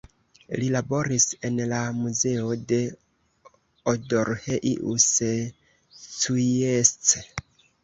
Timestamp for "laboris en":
0.75-1.59